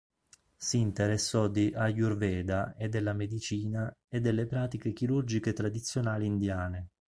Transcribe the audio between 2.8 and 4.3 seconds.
della medicina e